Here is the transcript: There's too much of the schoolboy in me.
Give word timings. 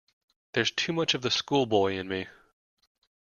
There's 0.53 0.71
too 0.71 0.93
much 0.93 1.13
of 1.13 1.21
the 1.21 1.29
schoolboy 1.29 1.93
in 1.93 2.07
me. 2.07 2.25